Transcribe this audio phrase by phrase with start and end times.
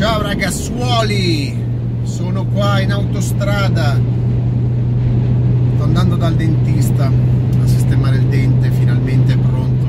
[0.00, 1.54] Ciao ragazzuoli,
[2.04, 4.00] sono qua in autostrada,
[5.74, 9.84] sto andando dal dentista a sistemare il dente, finalmente è pronto,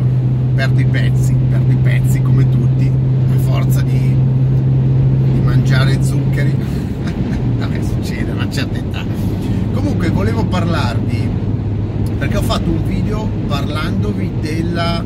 [0.53, 4.13] perdo i pezzi, perdo i pezzi come tutti, a forza di,
[5.31, 6.57] di mangiare zuccheri,
[7.59, 9.05] vabbè succede a una certa età.
[9.71, 11.29] Comunque volevo parlarvi,
[12.17, 15.05] perché ho fatto un video parlandovi della, eh,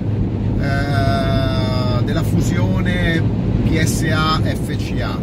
[2.04, 5.20] della fusione PSA FCA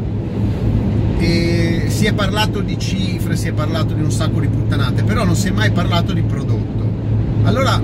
[1.19, 5.25] e si è parlato di cifre, si è parlato di un sacco di puttanate, però
[5.25, 6.91] non si è mai parlato di prodotto.
[7.45, 7.81] Allora,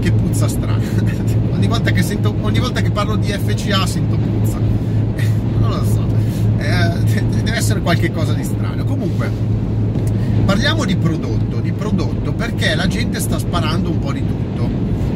[0.00, 0.82] che puzza strana.
[1.52, 4.58] ogni, volta che sento, ogni volta che parlo di FCA sento puzza.
[5.60, 6.04] non lo so,
[6.58, 8.84] eh, deve essere qualche cosa di strano.
[8.84, 9.30] Comunque,
[10.44, 14.68] parliamo di prodotto, di prodotto perché la gente sta sparando un po' di tutto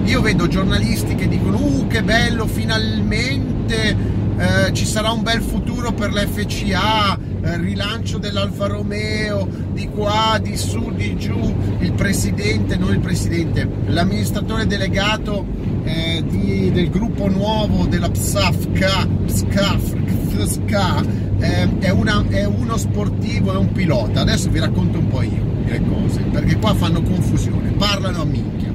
[0.06, 3.96] io vedo giornalisti che dicono uh che bello finalmente
[4.38, 10.56] eh, ci sarà un bel futuro per l'FCA eh, rilancio dell'Alfa Romeo di qua, di
[10.56, 11.54] su, di giù.
[11.78, 15.44] Il presidente, non il presidente l'amministratore delegato
[15.84, 19.94] eh, di, del gruppo nuovo della PSAFCA PSCAF,
[20.28, 21.04] PSCA
[21.38, 24.20] eh, è, una, è uno sportivo, è un pilota.
[24.20, 28.65] Adesso vi racconto un po' io le cose perché qua fanno confusione parlano a minchia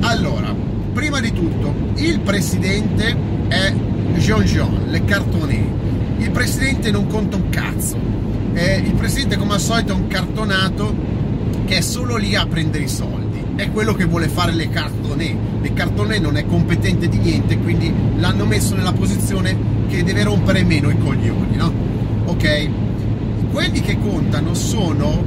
[0.00, 0.54] allora,
[0.92, 3.16] prima di tutto, il presidente
[3.48, 3.72] è
[4.16, 5.78] Jean-Jean, le cartonné.
[6.18, 7.96] Il presidente non conta un cazzo.
[8.52, 10.94] Eh, il presidente, come al solito, è un cartonato
[11.66, 13.44] che è solo lì a prendere i soldi.
[13.56, 15.36] È quello che vuole fare le cartonné.
[15.60, 19.56] Le cartonné non è competente di niente, quindi l'hanno messo nella posizione
[19.88, 21.72] che deve rompere meno i coglioni, no?
[22.24, 22.68] Ok?
[23.52, 25.22] Quelli che contano sono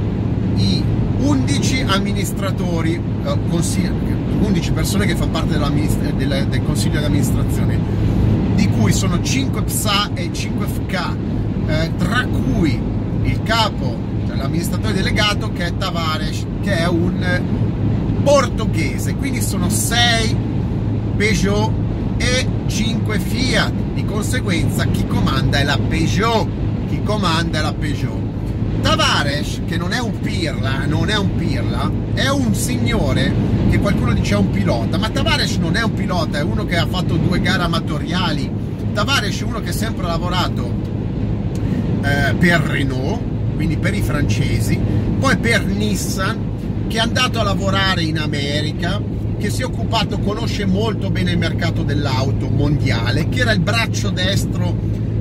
[0.56, 0.82] i
[1.18, 3.38] 11 amministratori, eh,
[4.38, 7.78] 11 persone che fanno parte del, del consiglio di amministrazione,
[8.54, 11.16] di cui sono 5 PSA e 5 FK,
[11.66, 12.80] eh, tra cui
[13.22, 17.42] il capo, cioè l'amministratore delegato che è Tavares, che è un
[18.22, 20.36] portoghese, quindi sono 6
[21.16, 21.72] Peugeot
[22.16, 26.48] e 5 Fiat, di conseguenza chi comanda è la Peugeot,
[26.88, 28.22] chi comanda è la Peugeot.
[28.84, 33.32] Tavares, che non è un pirla, non è un pirla, è un signore
[33.70, 36.76] che qualcuno dice è un pilota, ma Tavares non è un pilota, è uno che
[36.76, 38.48] ha fatto due gare amatoriali.
[38.92, 40.70] Tavares è uno che ha sempre lavorato
[42.02, 43.20] eh, per Renault,
[43.54, 44.78] quindi per i francesi,
[45.18, 49.00] poi per Nissan, che è andato a lavorare in America,
[49.38, 54.10] che si è occupato, conosce molto bene il mercato dell'auto mondiale, che era il braccio
[54.10, 54.76] destro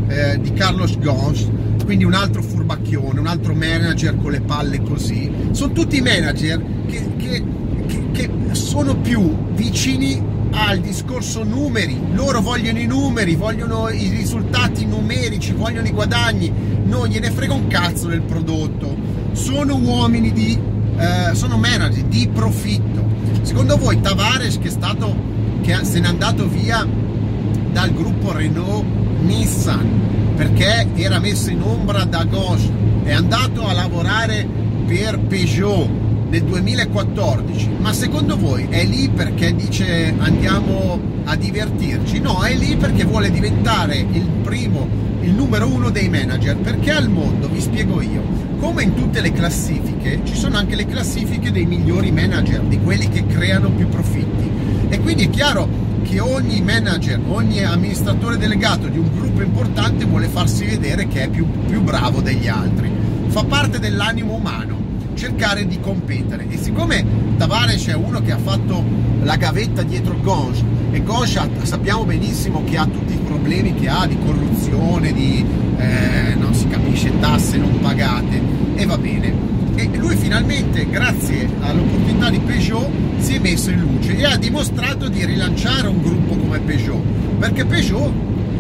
[0.09, 5.29] eh, di Carlos Ghosn quindi un altro furbacchione, un altro manager con le palle così.
[5.51, 7.43] Sono tutti manager che, che,
[7.85, 14.85] che, che sono più vicini al discorso numeri, loro vogliono i numeri, vogliono i risultati
[14.85, 16.51] numerici, vogliono i guadagni,
[16.85, 18.95] non gliene frega un cazzo del prodotto,
[19.31, 20.57] sono uomini di,
[20.97, 23.01] eh, sono manager di profitto.
[23.41, 25.15] Secondo voi Tavares che è stato,
[25.61, 26.87] che se n'è andato via
[27.71, 28.85] dal gruppo Renault
[29.21, 32.69] Nissan perché era messo in ombra da Gauche,
[33.03, 34.47] è andato a lavorare
[34.85, 35.89] per Peugeot
[36.29, 42.19] nel 2014, ma secondo voi è lì perché dice andiamo a divertirci?
[42.19, 44.87] No, è lì perché vuole diventare il primo,
[45.21, 48.23] il numero uno dei manager, perché al mondo, vi spiego io,
[48.59, 53.09] come in tutte le classifiche, ci sono anche le classifiche dei migliori manager, di quelli
[53.09, 54.49] che creano più profitti.
[54.89, 60.27] E quindi è chiaro che ogni manager, ogni amministratore delegato di un gruppo importante vuole
[60.27, 62.91] farsi vedere che è più, più bravo degli altri.
[63.27, 64.81] Fa parte dell'animo umano
[65.15, 67.05] cercare di competere e siccome
[67.37, 68.83] Tavares è uno che ha fatto
[69.21, 74.05] la gavetta dietro Gonge e Gonge sappiamo benissimo che ha tutti i problemi che ha
[74.05, 75.45] di corruzione, di
[75.77, 78.41] eh, non si capisce tasse non pagate
[78.75, 84.17] e va bene e lui finalmente grazie all'opportunità di Peugeot si è messo in luce
[84.17, 87.01] e ha dimostrato di rilanciare un gruppo come Peugeot
[87.39, 88.11] perché Peugeot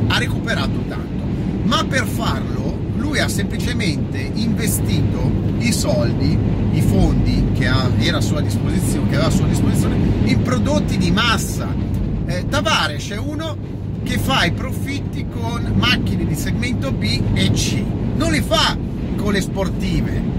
[0.07, 1.23] ha recuperato tanto.
[1.63, 6.37] Ma per farlo lui ha semplicemente investito i soldi
[6.73, 9.95] i fondi che, ha, era a sua disposizione, che aveva a sua disposizione
[10.25, 11.73] in prodotti di massa.
[12.25, 13.55] Eh, Tavares è uno
[14.03, 17.83] che fa i profitti con macchine di segmento B e C.
[18.15, 18.75] Non li fa
[19.15, 20.32] con le sportive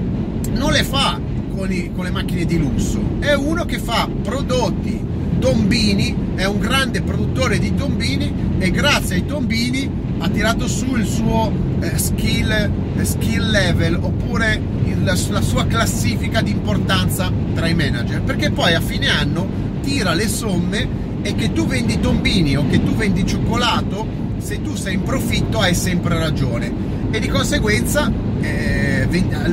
[0.55, 1.21] non le fa
[1.55, 6.59] con, i, con le macchine di lusso, è uno che fa prodotti tombini, è un
[6.59, 12.51] grande produttore di tombini e grazie ai tombini ha tirato su il suo eh, skill,
[12.51, 18.23] eh, skill level oppure il, la, la sua classifica di importanza tra i manager.
[18.23, 19.47] Perché poi a fine anno
[19.83, 24.75] tira le somme e che tu vendi tombini o che tu vendi cioccolato se tu
[24.75, 26.73] sei in profitto hai sempre ragione.
[27.11, 28.11] E di conseguenza
[28.41, 28.94] eh,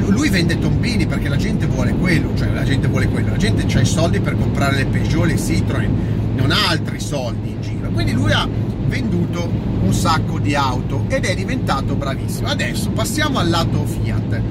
[0.09, 3.65] lui vende tombini perché la gente vuole quello, cioè la gente vuole quello, la gente
[3.77, 5.89] ha i soldi per comprare le Peugeot, le Citroën,
[6.35, 8.47] non ha altri soldi in giro, quindi lui ha
[8.87, 9.49] venduto
[9.83, 12.47] un sacco di auto ed è diventato bravissimo.
[12.47, 14.41] Adesso passiamo al lato Fiat,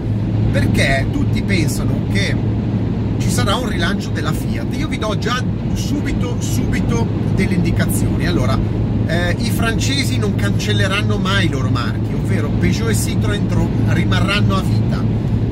[0.50, 2.35] perché tutti pensano che
[3.19, 4.75] ci sarà un rilancio della Fiat.
[4.76, 5.43] Io vi do già
[5.75, 8.26] subito, subito delle indicazioni.
[8.26, 8.58] Allora,
[9.11, 14.62] eh, i francesi non cancelleranno mai i loro marchi, ovvero Peugeot e Citroën rimarranno a
[14.62, 15.03] vita.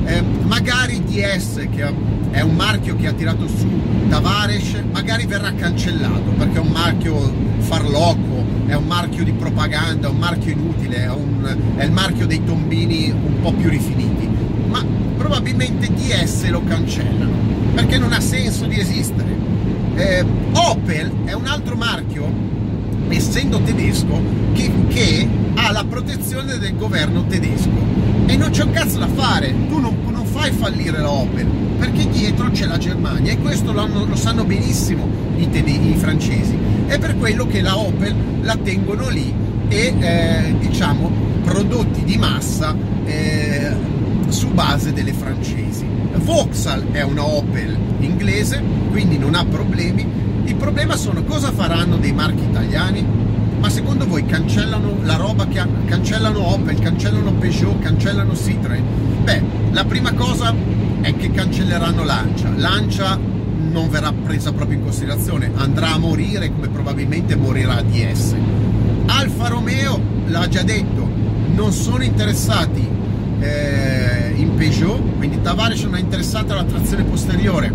[0.05, 1.93] Eh, magari DS, che
[2.31, 3.69] è un marchio che ha tirato su
[4.09, 10.11] Tavares, magari verrà cancellato perché è un marchio farlocco, è un marchio di propaganda, è
[10.11, 14.29] un marchio inutile, è, un, è il marchio dei tombini un po' più rifiniti.
[14.69, 14.85] Ma
[15.17, 17.37] probabilmente DS lo cancellano
[17.75, 19.37] perché non ha senso di esistere.
[19.97, 22.58] Eh, Opel è un altro marchio,
[23.17, 24.21] essendo tedesco,
[24.53, 27.69] che, che, ha la protezione del governo tedesco
[28.27, 29.53] e non c'è un cazzo da fare.
[29.69, 31.47] Tu non, non fai fallire la Opel
[31.79, 36.57] perché dietro c'è la Germania e questo lo, lo sanno benissimo i, tede- i francesi.
[36.87, 39.33] È per quello che la Opel la tengono lì
[39.69, 41.11] e eh, diciamo
[41.43, 43.73] prodotti di massa eh,
[44.29, 45.87] su base delle francesi.
[46.15, 50.07] Vauxhall è una Opel inglese, quindi non ha problemi.
[50.59, 53.07] Problema sono cosa faranno dei marchi italiani?
[53.59, 58.83] Ma secondo voi cancellano la roba che hanno, cancellano Opel, cancellano Peugeot, cancellano Citroën?
[59.23, 60.55] Beh, la prima cosa
[61.01, 62.51] è che cancelleranno Lancia.
[62.55, 63.19] Lancia
[63.71, 68.35] non verrà presa proprio in considerazione, andrà a morire come probabilmente morirà DS.
[69.07, 71.09] Alfa Romeo l'ha già detto,
[71.55, 72.87] non sono interessati
[73.41, 77.73] eh, in Peugeot, quindi Tavares non è interessato alla trazione posteriore.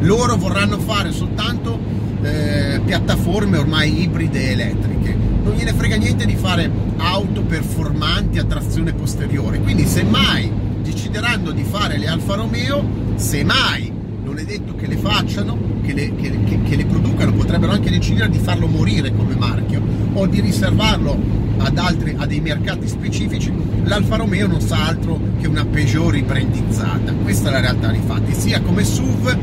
[0.00, 1.78] Loro vorranno fare soltanto
[2.22, 5.16] eh, piattaforme ormai ibride elettriche.
[5.42, 9.60] Non gliene frega niente di fare auto performanti a trazione posteriore.
[9.60, 10.50] Quindi se mai
[10.82, 12.84] decideranno di fare le Alfa Romeo,
[13.16, 13.92] se mai
[14.22, 17.90] non è detto che le facciano, che le, che, che, che le producano, potrebbero anche
[17.90, 19.80] decidere di farlo morire come marchio
[20.12, 23.52] o di riservarlo ad altri, a dei mercati specifici,
[23.84, 27.12] l'Alfa Romeo non sa altro che una Peugeot ribrandizzata.
[27.14, 29.36] Questa è la realtà dei fatti, sia come SUV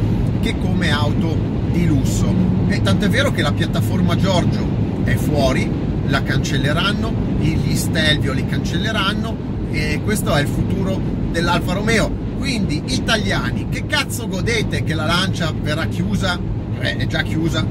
[0.46, 1.36] che come auto
[1.72, 2.32] di lusso.
[2.68, 4.64] E tant'è vero che la piattaforma Giorgio
[5.04, 5.68] è fuori,
[6.06, 9.36] la cancelleranno, gli Stelvio li cancelleranno
[9.72, 11.02] e questo è il futuro
[11.32, 12.12] dell'Alfa Romeo.
[12.38, 16.40] Quindi italiani, che cazzo godete che la Lancia verrà chiusa?
[16.80, 17.66] Eh, è già chiusa.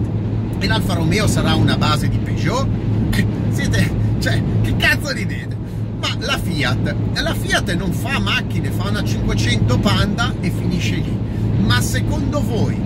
[0.59, 2.67] E l'Alfa Romeo sarà una base di Peugeot?
[3.55, 3.89] Siete
[4.19, 5.57] cioè, che cazzo ridete?
[6.01, 11.24] Ma la Fiat, la Fiat non fa macchine, fa una 500 Panda e finisce lì.
[11.65, 12.79] Ma secondo voi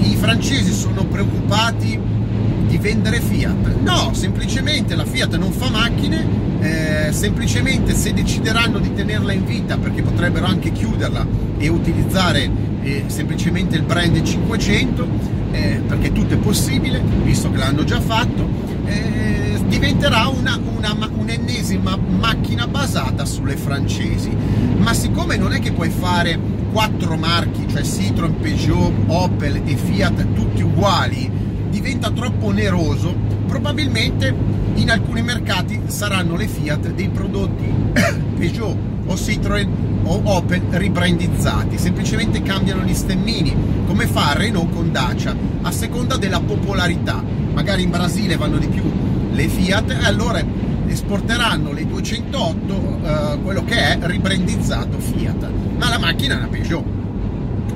[0.00, 1.98] i francesi sono preoccupati
[2.66, 3.76] di vendere Fiat?
[3.82, 6.26] No, semplicemente la Fiat non fa macchine,
[6.60, 11.26] eh, semplicemente se decideranno di tenerla in vita perché potrebbero anche chiuderla
[11.58, 12.50] e utilizzare
[12.82, 15.08] eh, semplicemente il brand 500,
[15.52, 18.48] eh, perché tutto è possibile, visto che l'hanno già fatto,
[18.86, 24.30] eh, diventerà una, una, un'ennesima macchina basata sulle francesi.
[24.78, 30.32] Ma siccome non è che puoi fare quattro marchi, cioè Citroën, Peugeot, Opel e Fiat
[30.32, 31.30] tutti uguali,
[31.68, 33.14] diventa troppo oneroso,
[33.46, 34.34] probabilmente
[34.74, 37.64] in alcuni mercati saranno le Fiat dei prodotti
[38.36, 39.68] Peugeot o Citroën
[40.04, 43.54] o Opel ribrandizzati, semplicemente cambiano gli stemmini,
[43.86, 47.22] come fa Renault con Dacia, a seconda della popolarità.
[47.52, 48.82] Magari in Brasile vanno di più
[49.32, 50.42] le Fiat e allora
[50.90, 55.48] esporteranno le 208 eh, quello che è ribrandizzato Fiat.
[55.78, 56.84] Ma la macchina è una Peugeot.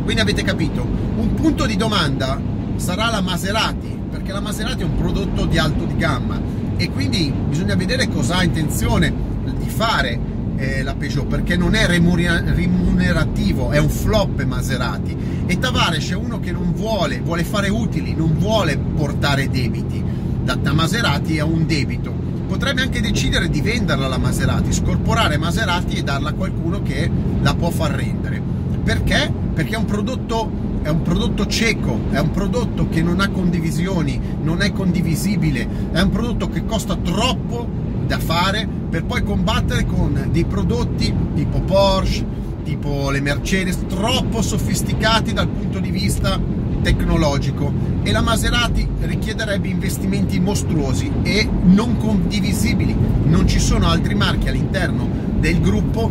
[0.02, 2.38] Quindi avete capito un punto di domanda
[2.76, 6.40] sarà la Maserati perché la Maserati è un prodotto di alto di gamma
[6.76, 9.12] e quindi bisogna vedere cosa ha intenzione
[9.58, 10.18] di fare
[10.56, 15.16] eh, la Peugeot perché non è remunerativo è un flop Maserati.
[15.46, 20.02] E Tavares è uno che non vuole vuole fare utili non vuole portare debiti.
[20.42, 22.23] Da, da Maserati a un debito.
[22.54, 27.10] Potrebbe anche decidere di venderla la Maserati, scorporare Maserati e darla a qualcuno che
[27.42, 28.40] la può far rendere.
[28.84, 29.28] Perché?
[29.52, 34.20] Perché è un prodotto è un prodotto cieco, è un prodotto che non ha condivisioni,
[34.40, 37.66] non è condivisibile, è un prodotto che costa troppo
[38.06, 42.24] da fare per poi combattere con dei prodotti tipo Porsche,
[42.62, 46.40] tipo le Mercedes, troppo sofisticati dal punto di vista
[46.84, 47.72] tecnologico
[48.02, 52.94] e la Maserati richiederebbe investimenti mostruosi e non condivisibili.
[53.24, 55.08] Non ci sono altri marchi all'interno
[55.40, 56.10] del gruppo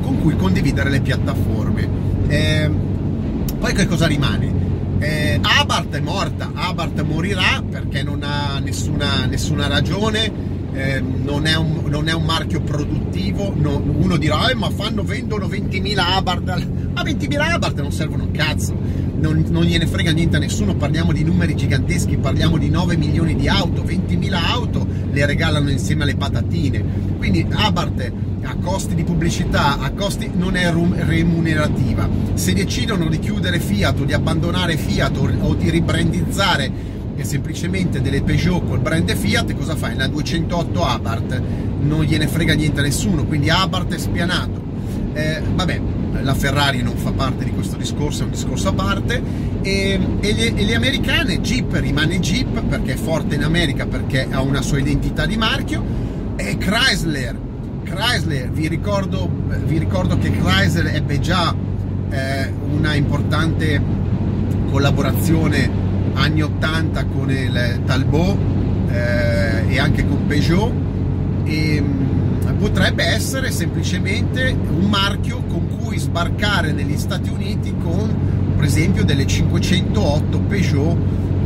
[0.00, 1.88] con cui condividere le piattaforme.
[2.28, 2.70] Eh,
[3.58, 4.62] poi che cosa rimane?
[5.00, 11.56] Eh, Abarth è morta, Abarth morirà perché non ha nessuna, nessuna ragione eh, non, è
[11.56, 16.66] un, non, è un, marchio produttivo, no, uno dirà eh, ma fanno, vendono 20.000 Abarth,
[16.92, 18.76] ma 20.000 Abarth non servono un cazzo,
[19.18, 23.34] non, non, gliene frega niente a nessuno, parliamo di numeri giganteschi, parliamo di 9 milioni
[23.34, 26.84] di auto, 20.000 auto le regalano insieme alle patatine,
[27.18, 33.58] quindi Abarth a costi di pubblicità, a costi non è remunerativa, se decidono di chiudere
[33.58, 39.54] Fiat o di abbandonare Fiat o, di ribrandizzare e semplicemente delle Peugeot col brand Fiat,
[39.54, 39.96] cosa fai?
[39.96, 41.42] La 208 Abarth
[41.80, 44.62] non gliene frega niente a nessuno, quindi Abarth è spianato.
[45.14, 45.80] Eh, vabbè,
[46.22, 49.22] la Ferrari non fa parte di questo discorso, è un discorso a parte.
[49.62, 54.26] E, e, le, e, le, americane, Jeep rimane Jeep perché è forte in America, perché
[54.30, 55.82] ha una sua identità di marchio.
[56.36, 57.38] E Chrysler,
[57.84, 59.30] Chrysler, vi ricordo,
[59.64, 61.54] vi ricordo che Chrysler ebbe già
[62.10, 63.80] eh, una importante
[64.70, 65.70] collaborazione
[66.14, 68.36] anni 80 con il Talbot
[68.90, 70.72] eh, e anche con Peugeot
[71.44, 78.52] e mh, mm, potrebbe essere semplicemente un marchio con cui sbarcare negli Stati Uniti con
[78.56, 80.96] per esempio delle 508 Peugeot.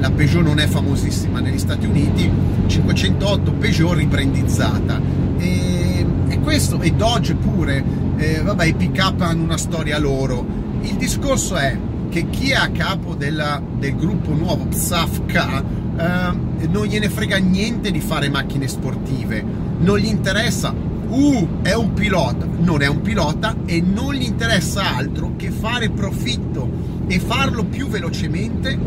[0.00, 2.30] La Peugeot non è famosissima negli Stati Uniti
[2.66, 5.00] 508 Peugeot ribrandizzata
[5.38, 7.82] e, e questo e Dodge pure.
[8.16, 10.46] Eh, vabbè i pick up hanno una storia loro.
[10.82, 11.76] Il discorso è
[12.08, 15.62] che chi è a capo della, del gruppo nuovo PSAFK
[15.98, 19.44] eh, non gliene frega niente di fare macchine sportive,
[19.78, 24.96] non gli interessa, uh, è un pilota, non è un pilota e non gli interessa
[24.96, 26.68] altro che fare profitto
[27.06, 28.78] e farlo più velocemente,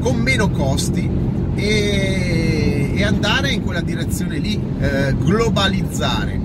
[0.00, 1.08] con meno costi
[1.54, 6.40] e, e andare in quella direzione lì, eh, globalizzare.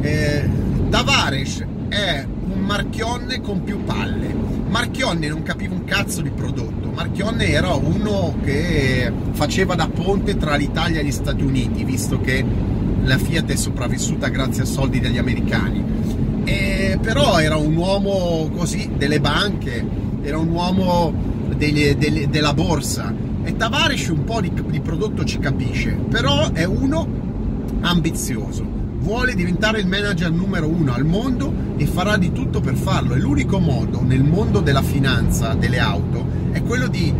[0.00, 0.48] Eh,
[0.90, 4.46] Tavares è un marchionne con più palle.
[4.68, 10.56] Marchionne non capiva un cazzo di prodotto, Marchionne era uno che faceva da ponte tra
[10.56, 12.44] l'Italia e gli Stati Uniti, visto che
[13.08, 15.82] la Fiat è sopravvissuta grazie a soldi degli americani.
[16.44, 19.84] E però era un uomo così delle banche,
[20.22, 21.12] era un uomo
[21.56, 23.12] delle, delle, della borsa
[23.42, 27.06] e Tavares un po' di, di prodotto ci capisce, però è uno
[27.80, 33.14] ambizioso vuole diventare il manager numero uno al mondo e farà di tutto per farlo.
[33.14, 37.12] E l'unico modo nel mondo della finanza, delle auto, è quello di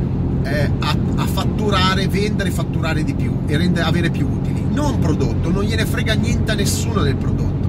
[0.49, 4.65] eh, a, a, fatturare, vendere e fatturare di più e rendere, avere più utili.
[4.71, 7.69] Non prodotto, non gliene frega niente a nessuno del prodotto.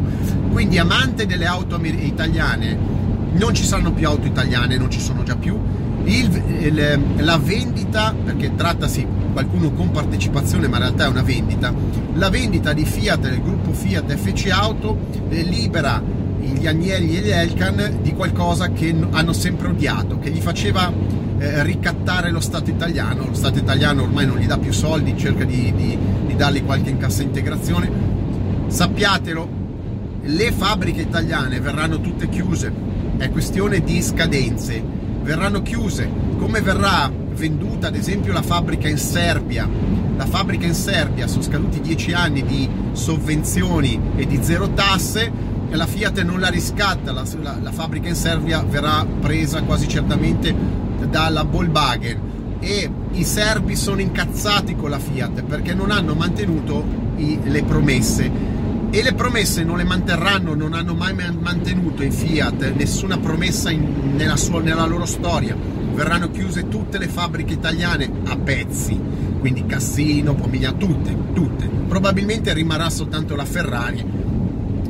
[0.51, 2.77] Quindi amante delle auto italiane,
[3.33, 5.57] non ci saranno più auto italiane, non ci sono già più.
[6.03, 11.73] Il, il, la vendita, perché trattasi qualcuno con partecipazione, ma in realtà è una vendita.
[12.15, 14.97] La vendita di Fiat, del gruppo Fiat FC Auto,
[15.29, 16.01] eh, libera
[16.39, 20.91] gli Agnelli e gli Elkan di qualcosa che hanno sempre odiato, che gli faceva
[21.39, 23.25] eh, ricattare lo Stato italiano.
[23.25, 26.89] Lo Stato italiano ormai non gli dà più soldi, cerca di, di, di dargli qualche
[26.89, 27.89] incassa integrazione.
[28.67, 29.57] Sappiatelo,
[30.21, 32.71] le fabbriche italiane verranno tutte chiuse,
[33.17, 34.83] è questione di scadenze,
[35.23, 39.67] verranno chiuse, come verrà venduta ad esempio la fabbrica in Serbia.
[40.17, 45.31] La fabbrica in Serbia sono scaduti dieci anni di sovvenzioni e di zero tasse
[45.69, 49.87] e la Fiat non la riscatta, la, la, la fabbrica in Serbia verrà presa quasi
[49.87, 50.53] certamente
[51.07, 52.29] dalla Volkswagen
[52.59, 56.83] e i serbi sono incazzati con la Fiat perché non hanno mantenuto
[57.17, 58.57] i, le promesse.
[58.91, 64.15] E le promesse non le manterranno, non hanno mai mantenuto i Fiat nessuna promessa in,
[64.15, 65.55] nella, sua, nella loro storia.
[65.93, 68.99] Verranno chiuse tutte le fabbriche italiane a pezzi,
[69.39, 71.69] quindi Cassino, Pomigliano, tutte, tutte.
[71.87, 74.03] Probabilmente rimarrà soltanto la Ferrari,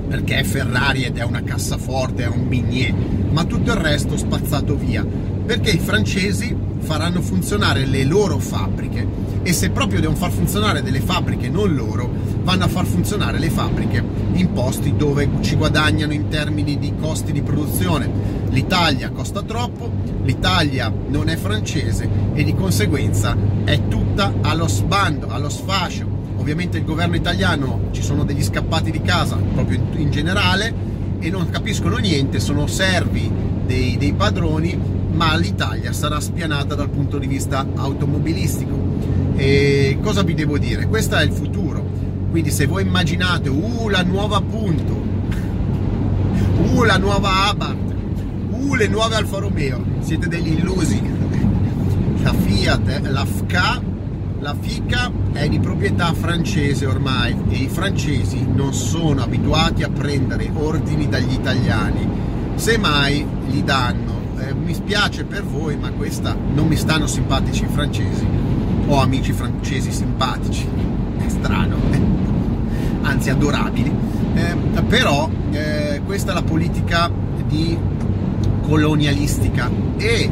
[0.08, 2.94] perché è Ferrari ed è una cassaforte, è un minier,
[3.32, 5.06] ma tutto il resto spazzato via,
[5.50, 9.04] perché i francesi faranno funzionare le loro fabbriche
[9.42, 12.08] e se proprio devono far funzionare delle fabbriche non loro,
[12.44, 14.04] vanno a far funzionare le fabbriche
[14.34, 18.08] in posti dove ci guadagnano in termini di costi di produzione.
[18.50, 19.90] L'Italia costa troppo,
[20.22, 26.06] l'Italia non è francese e di conseguenza è tutta allo sbando, allo sfascio.
[26.36, 30.72] Ovviamente il governo italiano ci sono degli scappati di casa proprio in, generale
[31.18, 33.32] e non capiscono niente, sono servi
[33.66, 38.78] dei, dei padroni, ma l'Italia sarà spianata dal punto di vista automobilistico.
[39.36, 40.88] E cosa vi devo dire?
[40.88, 41.88] Questo è il futuro.
[42.30, 44.94] Quindi se voi immaginate, uh, la nuova Punto,
[46.74, 47.96] uh, la nuova Abarth,
[48.52, 51.02] uh, le nuove Alfa Romeo, siete degli illusi.
[52.22, 53.82] La Fiat, eh, la FK,
[54.42, 60.50] la FICA è di proprietà francese ormai e i francesi non sono abituati a prendere
[60.54, 62.08] ordini dagli italiani,
[62.56, 64.09] semmai gli danno.
[64.40, 68.26] Eh, mi spiace per voi, ma questa non mi stanno simpatici i francesi.
[68.88, 70.68] Ho amici francesi simpatici,
[71.18, 71.78] è strano.
[71.92, 72.20] Eh?
[73.10, 73.92] anzi adorabili,
[74.36, 74.56] eh,
[74.88, 77.12] però eh, questa è la politica
[77.48, 77.78] di
[78.62, 80.32] colonialistica e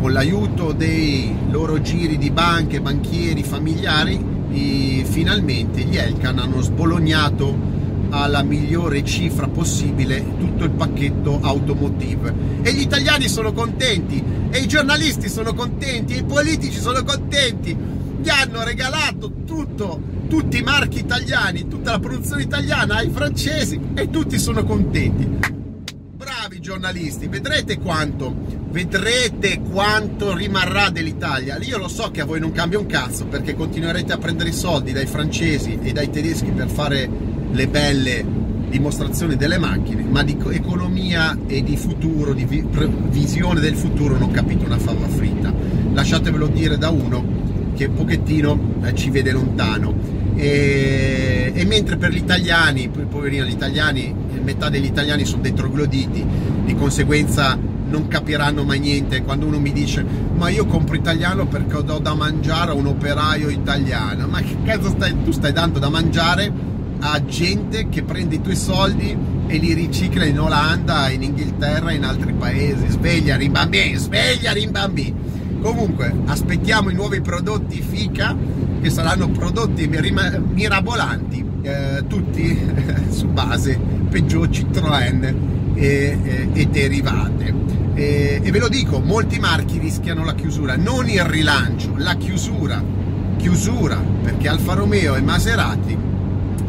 [0.00, 4.30] con l'aiuto dei loro giri di banche, banchieri, familiari,
[5.04, 7.56] finalmente gli Elkan hanno sbolognato
[8.12, 12.60] alla migliore cifra possibile tutto il pacchetto automotive.
[12.62, 17.74] E gli italiani sono contenti e i giornalisti sono contenti e i politici sono contenti.
[18.20, 24.08] Gli hanno regalato tutto tutti i marchi italiani tutta la produzione italiana ai francesi e
[24.10, 25.26] tutti sono contenti.
[26.16, 31.58] Bravi giornalisti vedrete quanto vedrete quanto rimarrà dell'Italia.
[31.58, 34.54] Io lo so che a voi non cambia un cazzo perché continuerete a prendere i
[34.54, 38.24] soldi dai francesi e dai tedeschi per fare le belle
[38.68, 42.46] dimostrazioni delle macchine, ma di economia e di futuro, di
[43.10, 45.52] visione del futuro non capite una fava fritta.
[45.92, 47.22] Lasciatemelo dire da uno
[47.74, 50.20] che un pochettino eh, ci vede lontano.
[50.34, 56.24] E, e, mentre per gli italiani, poverino, gli italiani, metà degli italiani sono dei trogloditi,
[56.64, 60.02] di conseguenza non capiranno mai niente quando uno mi dice
[60.34, 64.88] ma io compro italiano perché do da mangiare a un operaio italiano ma che cazzo
[64.88, 66.50] stai, tu stai dando da mangiare
[67.04, 69.16] a gente che prende i tuoi soldi
[69.46, 72.88] e li ricicla in Olanda, in Inghilterra e in altri paesi.
[72.88, 75.12] Sveglia rimbambì, sveglia rimbambì.
[75.60, 78.36] Comunque, aspettiamo i nuovi prodotti FICA
[78.80, 82.58] che saranno prodotti mirabolanti, eh, tutti
[83.10, 83.78] su base
[84.08, 85.34] Peugeot Citroën
[85.74, 87.54] e, e, e derivate.
[87.94, 92.82] E, e ve lo dico, molti marchi rischiano la chiusura, non il rilancio, la chiusura.
[93.38, 96.01] Chiusura perché Alfa Romeo e Maserati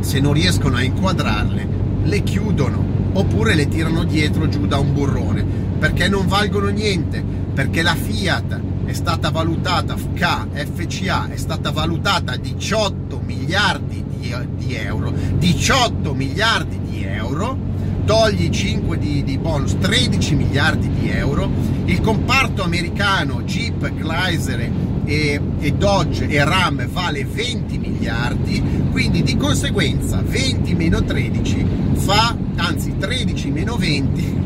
[0.03, 1.67] se non riescono a inquadrarle,
[2.03, 2.83] le chiudono
[3.13, 5.43] oppure le tirano dietro giù da un burrone
[5.79, 12.37] perché non valgono niente, perché la Fiat è stata valutata, KFCA è stata valutata a
[12.37, 17.57] 18 miliardi di, di euro, 18 miliardi di euro,
[18.05, 21.49] togli 5 di, di, bonus, 13 miliardi di euro,
[21.85, 24.71] il comparto americano Jeep, Chrysler
[25.05, 28.61] e, e Dodge e Ram vale 20 miliardi,
[28.91, 34.37] quindi di conseguenza 20 meno 13 fa, anzi 13 meno 20,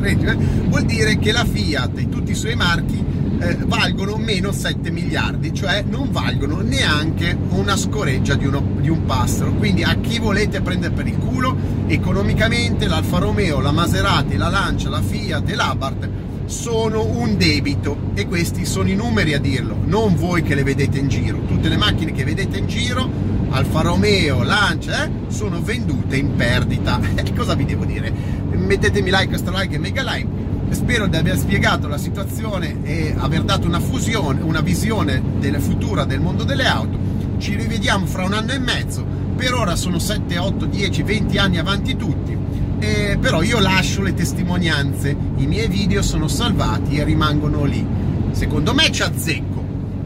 [0.00, 0.36] 13, eh,
[0.68, 3.02] vuol dire che la Fiat e tutti i suoi marchi
[3.38, 9.04] eh, valgono meno 7 miliardi, cioè non valgono neanche una scoreggia di, uno, di un
[9.04, 9.52] passero.
[9.52, 11.56] Quindi a chi volete prendere per il culo,
[11.86, 16.08] economicamente l'Alfa Romeo, la Maserati, la Lancia, la Fiat e l'Abarth
[16.46, 20.98] sono un debito e questi sono i numeri a dirlo, non voi che le vedete
[20.98, 21.42] in giro.
[21.44, 23.08] Tutte le macchine che vedete in giro,
[23.50, 27.00] Alfa Romeo, Lancia, eh, sono vendute in perdita.
[27.34, 28.12] Cosa vi devo dire?
[28.50, 30.42] Mettetemi like, strike e mega like.
[30.70, 36.04] Spero di aver spiegato la situazione e aver dato una fusione, una visione della futura
[36.04, 36.98] del mondo delle auto.
[37.38, 39.04] Ci rivediamo fra un anno e mezzo.
[39.36, 42.43] Per ora sono 7, 8, 10, 20 anni avanti tutti
[42.78, 47.86] eh, però io lascio le testimonianze, i miei video sono salvati e rimangono lì.
[48.32, 49.64] Secondo me ci azzecco,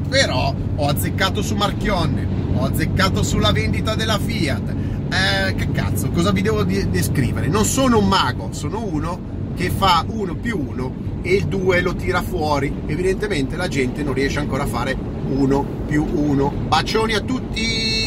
[0.09, 4.75] però ho azzeccato su Marchionne, ho azzeccato sulla vendita della Fiat.
[5.11, 7.49] Eh, che cazzo, cosa vi devo descrivere?
[7.49, 11.95] Non sono un mago, sono uno che fa uno più uno e il 2 lo
[11.95, 12.73] tira fuori.
[12.87, 14.97] Evidentemente la gente non riesce ancora a fare
[15.31, 16.51] uno più uno.
[16.51, 17.98] Bacioni a tutti!